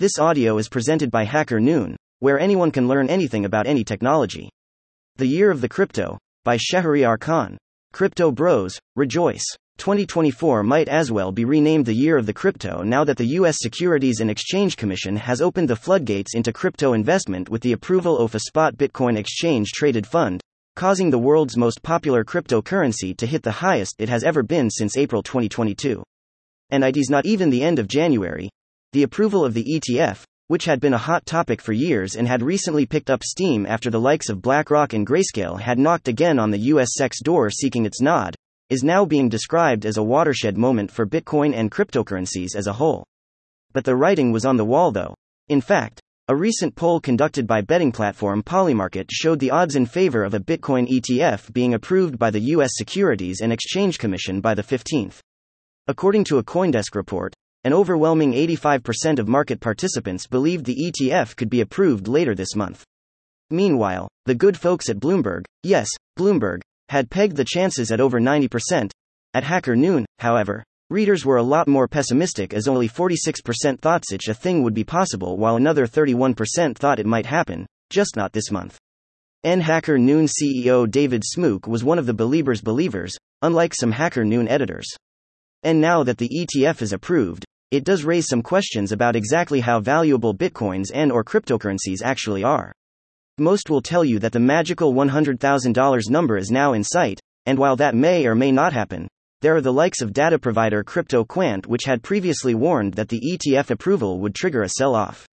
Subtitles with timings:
[0.00, 4.48] This audio is presented by Hacker Noon, where anyone can learn anything about any technology.
[5.16, 7.58] The Year of the Crypto, by Sheharyar Khan.
[7.92, 9.44] Crypto Bros, rejoice.
[9.76, 13.58] 2024 might as well be renamed the Year of the Crypto now that the U.S.
[13.60, 18.34] Securities and Exchange Commission has opened the floodgates into crypto investment with the approval of
[18.34, 20.40] a spot Bitcoin exchange traded fund,
[20.76, 24.96] causing the world's most popular cryptocurrency to hit the highest it has ever been since
[24.96, 26.02] April 2022.
[26.70, 28.48] And it is not even the end of January,
[28.92, 32.42] the approval of the ETF, which had been a hot topic for years and had
[32.42, 36.50] recently picked up steam after the likes of BlackRock and Grayscale had knocked again on
[36.50, 38.34] the US SEC's door seeking its nod,
[38.68, 43.04] is now being described as a watershed moment for Bitcoin and cryptocurrencies as a whole.
[43.72, 45.14] But the writing was on the wall though.
[45.48, 50.24] In fact, a recent poll conducted by betting platform Polymarket showed the odds in favor
[50.24, 54.62] of a Bitcoin ETF being approved by the US Securities and Exchange Commission by the
[54.62, 55.20] 15th.
[55.86, 61.50] According to a Coindesk report, an overwhelming 85% of market participants believed the ETF could
[61.50, 62.84] be approved later this month.
[63.50, 68.90] Meanwhile, the good folks at Bloomberg, yes, Bloomberg, had pegged the chances at over 90%.
[69.34, 74.28] At Hacker Noon, however, readers were a lot more pessimistic as only 46% thought such
[74.28, 78.50] a thing would be possible while another 31% thought it might happen, just not this
[78.50, 78.78] month.
[79.44, 84.24] N Hacker Noon CEO David Smooke was one of the believers' believers, unlike some Hacker
[84.24, 84.88] Noon editors.
[85.62, 89.80] And now that the ETF is approved, it does raise some questions about exactly how
[89.80, 92.72] valuable bitcoins and or cryptocurrencies actually are.
[93.38, 97.76] Most will tell you that the magical $100,000 number is now in sight, and while
[97.76, 99.08] that may or may not happen,
[99.40, 103.70] there are the likes of data provider CryptoQuant which had previously warned that the ETF
[103.70, 105.26] approval would trigger a sell-off.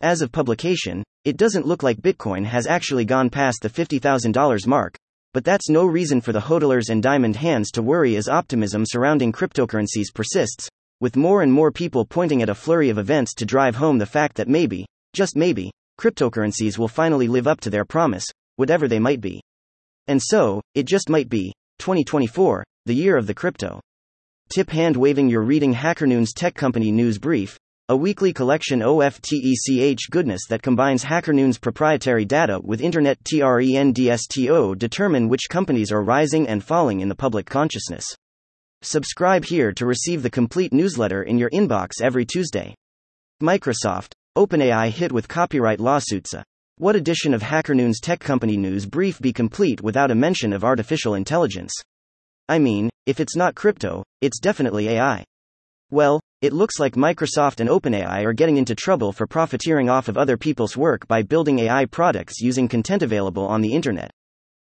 [0.00, 4.96] As of publication, it doesn't look like Bitcoin has actually gone past the $50,000 mark,
[5.32, 9.32] but that's no reason for the hodlers and diamond hands to worry as optimism surrounding
[9.32, 10.68] cryptocurrencies persists,
[11.00, 14.06] with more and more people pointing at a flurry of events to drive home the
[14.06, 18.24] fact that maybe, just maybe, cryptocurrencies will finally live up to their promise,
[18.56, 19.40] whatever they might be.
[20.06, 23.80] And so, it just might be 2024, the year of the crypto.
[24.50, 27.58] Tip hand waving you're reading HackerNoon's Tech Company News Brief,
[27.90, 35.28] a weekly collection of OFTECH goodness that combines HackerNoon's proprietary data with Internet TRENDSTO determine
[35.28, 38.04] which companies are rising and falling in the public consciousness.
[38.82, 42.76] Subscribe here to receive the complete newsletter in your inbox every Tuesday.
[43.42, 46.32] Microsoft, OpenAI hit with copyright lawsuits.
[46.32, 46.44] A
[46.76, 51.14] what edition of HackerNoon's Tech Company News Brief be complete without a mention of artificial
[51.14, 51.72] intelligence?
[52.48, 55.24] I mean, if it's not crypto, it's definitely AI.
[55.90, 60.16] Well, it looks like Microsoft and OpenAI are getting into trouble for profiteering off of
[60.16, 64.12] other people's work by building AI products using content available on the internet.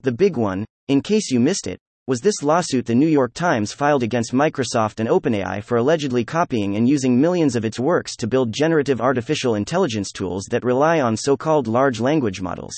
[0.00, 3.72] The big one, in case you missed it, was this lawsuit the New York Times
[3.72, 8.26] filed against Microsoft and OpenAI for allegedly copying and using millions of its works to
[8.26, 12.74] build generative artificial intelligence tools that rely on so called large language models.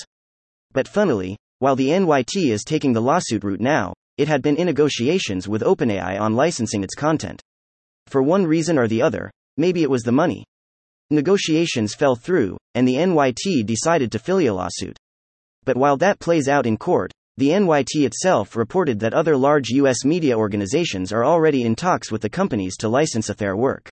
[0.74, 4.66] But funnily, while the NYT is taking the lawsuit route now, it had been in
[4.66, 7.40] negotiations with OpenAI on licensing its content.
[8.08, 10.44] For one reason or the other, maybe it was the money.
[11.10, 14.98] Negotiations fell through, and the NYT decided to file a lawsuit.
[15.64, 20.04] But while that plays out in court, the NYT itself reported that other large U.S.
[20.04, 23.88] media organizations are already in talks with the companies to license their work.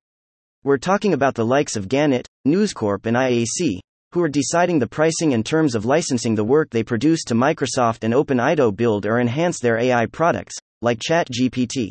[0.62, 3.80] We're talking about the likes of Gannett, News Corp, and IAC,
[4.12, 8.04] who are deciding the pricing and terms of licensing the work they produce to Microsoft
[8.04, 11.90] and OpenAI build or enhance their AI products, like ChatGPT.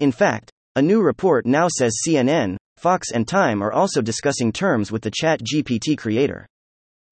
[0.00, 4.90] In fact, a new report now says CNN, Fox, and Time are also discussing terms
[4.90, 6.44] with the ChatGPT creator.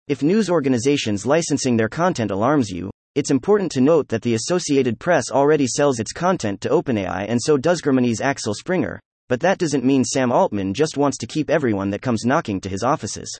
[0.09, 5.01] If news organizations licensing their content alarms you, it's important to note that the Associated
[5.01, 9.59] Press already sells its content to OpenAI and so does Germany's Axel Springer, but that
[9.59, 13.37] doesn't mean Sam Altman just wants to keep everyone that comes knocking to his offices.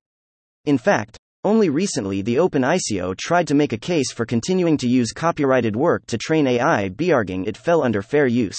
[0.65, 4.89] In fact, only recently the OpenAI CEO tried to make a case for continuing to
[4.89, 8.59] use copyrighted work to train AI, be arguing it fell under fair use.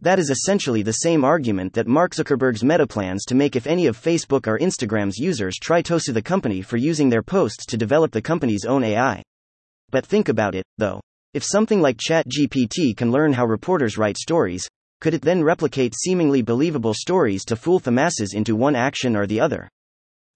[0.00, 3.86] That is essentially the same argument that Mark Zuckerberg's Meta plans to make if any
[3.86, 7.76] of Facebook or Instagram's users try to sue the company for using their posts to
[7.76, 9.22] develop the company's own AI.
[9.90, 11.00] But think about it, though.
[11.34, 14.68] If something like ChatGPT can learn how reporters write stories,
[15.00, 19.26] could it then replicate seemingly believable stories to fool the masses into one action or
[19.26, 19.68] the other?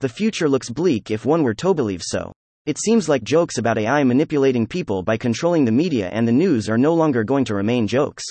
[0.00, 2.32] The future looks bleak if one were to believe so.
[2.66, 6.68] It seems like jokes about AI manipulating people by controlling the media and the news
[6.68, 8.24] are no longer going to remain jokes.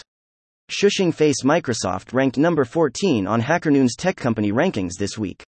[0.70, 5.44] Shushing face Microsoft ranked number 14 on HackerNoon's tech company rankings this week.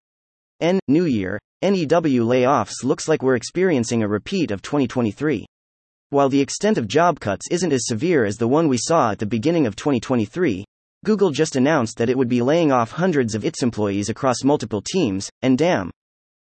[0.62, 0.80] N.
[0.88, 5.46] New Year, NEW layoffs looks like we're experiencing a repeat of 2023.
[6.10, 9.20] While the extent of job cuts isn't as severe as the one we saw at
[9.20, 10.64] the beginning of 2023,
[11.04, 14.82] Google just announced that it would be laying off hundreds of its employees across multiple
[14.82, 15.92] teams, and damn.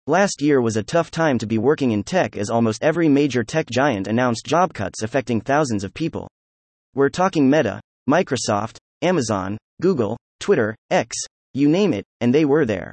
[0.07, 3.43] Last year was a tough time to be working in tech as almost every major
[3.43, 6.29] tech giant announced job cuts affecting thousands of people.
[6.95, 11.17] We're talking Meta, Microsoft, Amazon, Google, Twitter, X,
[11.55, 12.93] you name it, and they were there.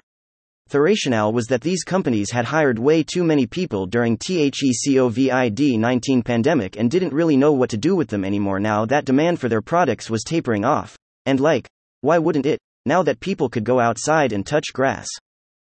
[0.70, 6.78] The rationale was that these companies had hired way too many people during THECOVID-19 pandemic
[6.78, 9.62] and didn't really know what to do with them anymore now that demand for their
[9.62, 10.98] products was tapering off.
[11.28, 11.70] And like,
[12.02, 15.08] why wouldn't it, now that people could go outside and touch grass?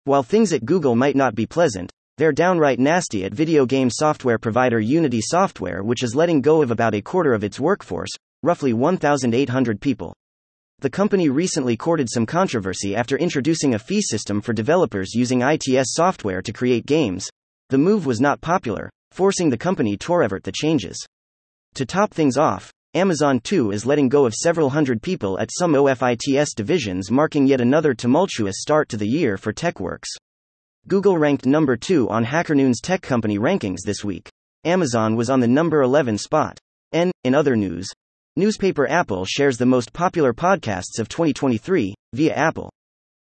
[0.04, 4.38] While things at Google might not be pleasant, they're downright nasty at video game software
[4.38, 8.10] provider Unity Software, which is letting go of about a quarter of its workforce,
[8.44, 10.14] roughly 1,800 people.
[10.84, 15.94] The company recently courted some controversy after introducing a fee system for developers using ITS
[15.94, 17.26] software to create games.
[17.70, 21.02] The move was not popular, forcing the company to revert the changes.
[21.76, 25.72] To top things off, Amazon too is letting go of several hundred people at some
[25.72, 30.10] OFITS divisions, marking yet another tumultuous start to the year for TechWorks.
[30.86, 34.28] Google ranked number 2 on HackerNoon's tech company rankings this week.
[34.64, 36.58] Amazon was on the number 11 spot.
[36.92, 37.88] And, in other news,
[38.36, 42.68] Newspaper Apple shares the most popular podcasts of 2023 via Apple.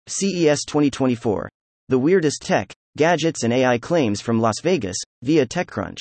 [0.08, 1.48] CES 2024.
[1.90, 6.00] The weirdest tech, gadgets, and AI claims from Las Vegas via TechCrunch.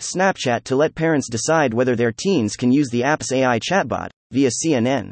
[0.00, 4.48] Snapchat to let parents decide whether their teens can use the app's AI chatbot via
[4.48, 5.10] CNN.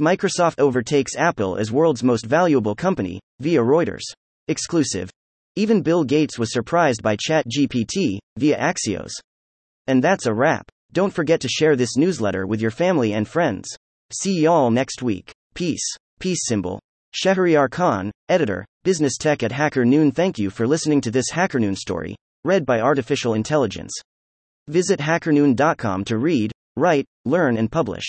[0.00, 4.02] Microsoft overtakes Apple as world's most valuable company via Reuters.
[4.48, 5.08] Exclusive.
[5.54, 9.12] Even Bill Gates was surprised by ChatGPT via Axios.
[9.86, 10.68] And that's a wrap.
[10.92, 13.68] Don't forget to share this newsletter with your family and friends.
[14.12, 15.30] See y'all next week.
[15.54, 15.84] Peace.
[16.18, 16.80] Peace symbol.
[17.14, 20.10] Sheharyar Khan, editor, Business Tech at Hacker Noon.
[20.10, 23.92] Thank you for listening to this Hacker Noon story, read by Artificial Intelligence.
[24.66, 28.06] Visit hackernoon.com to read, write, learn, and publish.